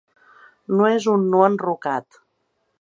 [0.79, 2.21] No és un no enrocat.